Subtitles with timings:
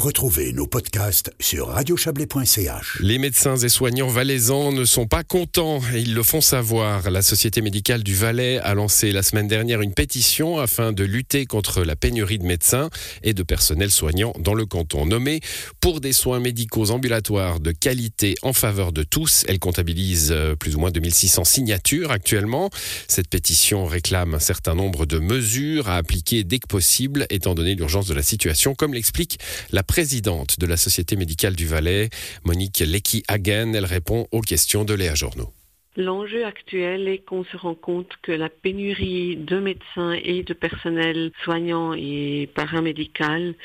[0.00, 3.00] Retrouvez nos podcasts sur radiochablais.ch.
[3.02, 7.10] Les médecins et soignants valaisans ne sont pas contents ils le font savoir.
[7.10, 11.44] La Société médicale du Valais a lancé la semaine dernière une pétition afin de lutter
[11.44, 12.88] contre la pénurie de médecins
[13.22, 15.40] et de personnel soignant dans le canton nommé
[15.82, 19.44] pour des soins médicaux ambulatoires de qualité en faveur de tous.
[19.48, 22.70] Elle comptabilise euh, plus ou moins 2600 signatures actuellement.
[23.06, 27.74] Cette pétition réclame un certain nombre de mesures à appliquer dès que possible étant donné
[27.74, 29.38] l'urgence de la situation comme l'explique
[29.72, 32.10] la présidente de la Société médicale du Valais,
[32.44, 33.72] Monique Lecky-Hagen.
[33.74, 35.52] Elle répond aux questions de Léa Journaux.
[35.96, 41.32] L'enjeu actuel est qu'on se rend compte que la pénurie de médecins et de personnel
[41.42, 43.56] soignant et paramédical,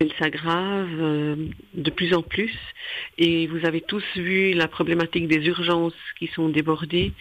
[0.00, 1.36] elle s'aggrave euh,
[1.74, 2.54] de plus en plus.
[3.18, 7.12] Et vous avez tous vu la problématique des urgences qui sont débordées.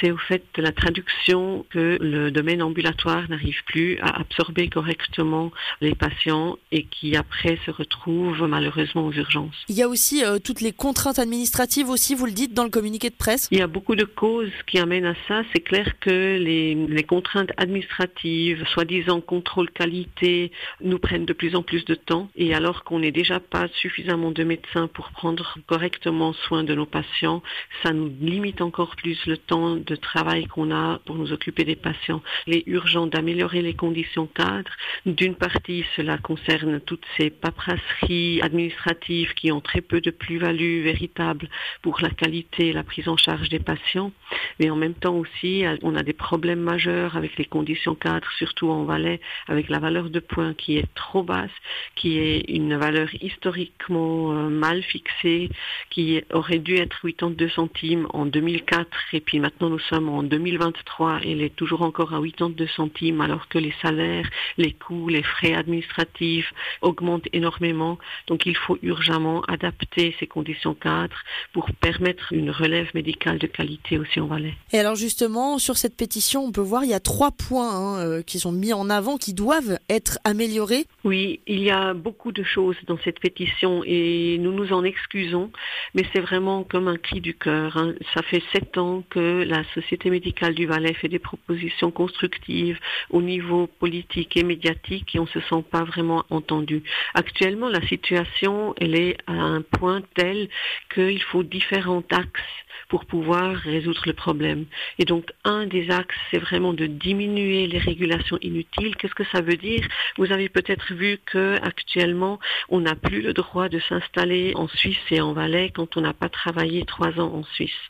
[0.00, 5.50] C'est au fait de la traduction que le domaine ambulatoire n'arrive plus à absorber correctement
[5.80, 9.56] les patients et qui après se retrouvent malheureusement aux urgences.
[9.68, 12.70] Il y a aussi euh, toutes les contraintes administratives aussi, vous le dites dans le
[12.70, 13.48] communiqué de presse.
[13.50, 15.42] Il y a beaucoup de causes qui amènent à ça.
[15.52, 21.62] C'est clair que les, les contraintes administratives, soi-disant contrôle qualité, nous prennent de plus en
[21.62, 22.17] plus de temps.
[22.36, 26.86] Et alors qu'on n'est déjà pas suffisamment de médecins pour prendre correctement soin de nos
[26.86, 27.42] patients,
[27.82, 31.76] ça nous limite encore plus le temps de travail qu'on a pour nous occuper des
[31.76, 32.22] patients.
[32.46, 34.72] Il est urgent d'améliorer les conditions cadres.
[35.06, 41.48] D'une partie, cela concerne toutes ces paperasseries administratives qui ont très peu de plus-value véritable
[41.82, 44.12] pour la qualité et la prise en charge des patients
[44.58, 48.70] mais en même temps aussi, on a des problèmes majeurs avec les conditions cadres, surtout
[48.70, 51.50] en Valais, avec la valeur de points qui est trop basse,
[51.94, 55.50] qui est une valeur historiquement euh, mal fixée,
[55.90, 61.20] qui aurait dû être 82 centimes en 2004, et puis maintenant nous sommes en 2023,
[61.24, 65.22] et elle est toujours encore à 82 centimes, alors que les salaires, les coûts, les
[65.22, 67.98] frais administratifs augmentent énormément.
[68.26, 71.18] Donc il faut urgemment adapter ces conditions cadres
[71.52, 74.54] pour permettre une relève médicale de qualité aussi en Valais.
[74.72, 77.98] Et alors justement, sur cette pétition, on peut voir il y a trois points hein,
[77.98, 80.86] euh, qui sont mis en avant, qui doivent être améliorés.
[81.04, 85.50] Oui, il y a beaucoup de choses dans cette pétition et nous nous en excusons,
[85.94, 87.76] mais c'est vraiment comme un cri du cœur.
[87.76, 87.94] Hein.
[88.14, 92.78] Ça fait sept ans que la Société médicale du Valais fait des propositions constructives
[93.10, 96.82] au niveau politique et médiatique et on ne se sent pas vraiment entendu.
[97.14, 100.48] Actuellement, la situation, elle est à un point tel
[100.94, 102.40] qu'il faut différents axes
[102.88, 104.64] pour pouvoir résoudre le problème.
[104.98, 108.96] Et donc, un des axes, c'est vraiment de diminuer les régulations inutiles.
[108.96, 109.86] Qu'est-ce que ça veut dire?
[110.16, 115.06] Vous avez peut-être vu que actuellement, on n'a plus le droit de s'installer en Suisse
[115.10, 117.82] et en Valais quand on n'a pas travaillé trois ans en Suisse.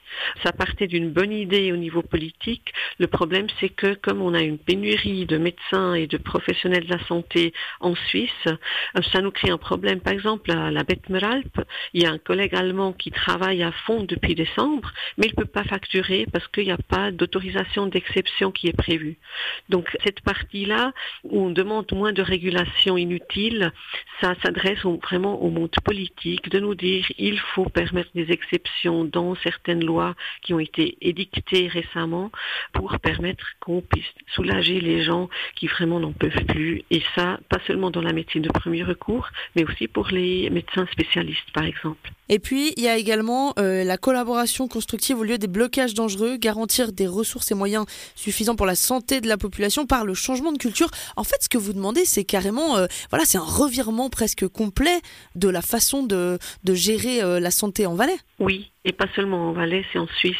[0.43, 2.73] Ça partait d'une bonne idée au niveau politique.
[2.99, 6.93] Le problème, c'est que comme on a une pénurie de médecins et de professionnels de
[6.93, 10.01] la santé en Suisse, euh, ça nous crée un problème.
[10.01, 11.55] Par exemple, à la Betmeralp,
[11.95, 15.43] il y a un collègue allemand qui travaille à fond depuis décembre, mais il ne
[15.43, 19.17] peut pas facturer parce qu'il n'y a pas d'autorisation d'exception qui est prévue.
[19.69, 20.93] Donc cette partie-là,
[21.25, 23.73] où on demande moins de régulation inutile,
[24.21, 29.35] ça s'adresse vraiment au monde politique de nous dire il faut permettre des exceptions dans
[29.37, 32.31] certaines lois qui ont été édictées récemment
[32.73, 36.83] pour permettre qu'on puisse soulager les gens qui vraiment n'en peuvent plus.
[36.91, 40.87] Et ça, pas seulement dans la médecine de premier recours, mais aussi pour les médecins
[40.93, 42.11] spécialistes, par exemple.
[42.29, 46.37] Et puis, il y a également euh, la collaboration constructive au lieu des blocages dangereux,
[46.37, 50.53] garantir des ressources et moyens suffisants pour la santé de la population par le changement
[50.53, 50.91] de culture.
[51.17, 55.01] En fait, ce que vous demandez, c'est carrément, euh, voilà, c'est un revirement presque complet
[55.35, 58.19] de la façon de, de gérer euh, la santé en Valais.
[58.39, 60.37] Oui, et pas seulement en Valais, c'est en Suisse.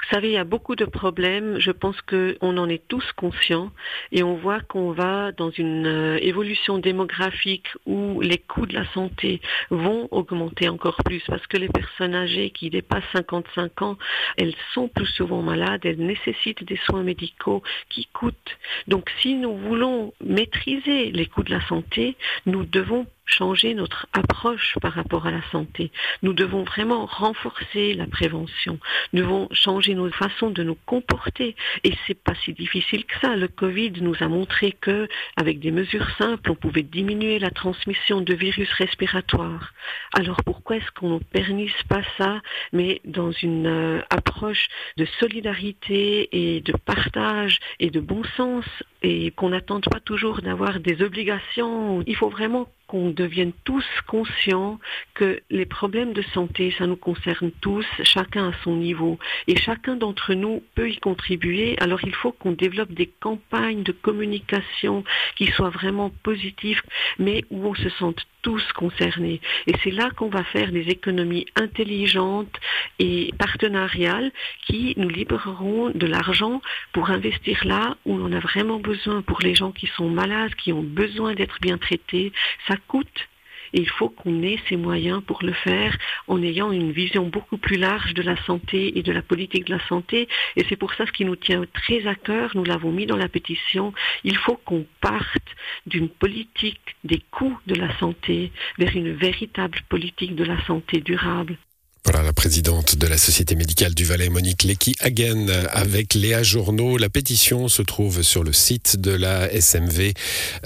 [0.00, 1.58] Vous savez, il y a beaucoup de problèmes.
[1.58, 3.70] Je pense qu'on en est tous conscients
[4.12, 8.86] et on voit qu'on va dans une euh, évolution démographique où les coûts de la
[8.92, 13.98] santé vont augmenter encore plus parce que les personnes âgées qui dépassent 55 ans,
[14.38, 18.56] elles sont plus souvent malades, elles nécessitent des soins médicaux qui coûtent.
[18.88, 22.16] Donc si nous voulons maîtriser les coûts de la santé,
[22.46, 25.90] nous devons changer notre approche par rapport à la santé.
[26.22, 28.78] Nous devons vraiment renforcer la prévention.
[29.12, 31.56] Nous devons changer nos façons de nous comporter.
[31.84, 33.36] Et c'est pas si difficile que ça.
[33.36, 38.20] Le Covid nous a montré que, avec des mesures simples, on pouvait diminuer la transmission
[38.20, 39.72] de virus respiratoires.
[40.12, 42.40] Alors pourquoi est-ce qu'on ne pernise pas ça,
[42.72, 48.64] mais dans une euh, approche de solidarité et de partage et de bon sens
[49.02, 52.02] et qu'on n'attende pas toujours d'avoir des obligations?
[52.06, 54.78] Il faut vraiment qu'on devienne tous conscients
[55.14, 59.18] que les problèmes de santé, ça nous concerne tous, chacun à son niveau.
[59.46, 61.74] Et chacun d'entre nous peut y contribuer.
[61.80, 65.04] Alors il faut qu'on développe des campagnes de communication
[65.36, 66.82] qui soient vraiment positives,
[67.18, 69.40] mais où on se sente tous concernés.
[69.66, 72.54] Et c'est là qu'on va faire des économies intelligentes
[72.98, 74.32] et partenariales
[74.66, 76.60] qui nous libéreront de l'argent
[76.92, 80.54] pour investir là où on en a vraiment besoin pour les gens qui sont malades,
[80.56, 82.32] qui ont besoin d'être bien traités.
[82.66, 83.28] Ça coûte
[83.72, 85.96] et il faut qu'on ait ces moyens pour le faire
[86.28, 89.74] en ayant une vision beaucoup plus large de la santé et de la politique de
[89.74, 90.28] la santé.
[90.56, 93.16] Et c'est pour ça ce qui nous tient très à cœur, nous l'avons mis dans
[93.16, 93.92] la pétition,
[94.24, 95.48] il faut qu'on parte
[95.86, 101.56] d'une politique des coûts de la santé vers une véritable politique de la santé durable.
[102.04, 106.98] Voilà la présidente de la Société médicale du Valais, Monique Lecky-Hagen, avec Léa Journaux.
[106.98, 110.12] La pétition se trouve sur le site de la SMV,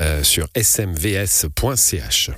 [0.01, 2.31] euh, sur smvs.ch.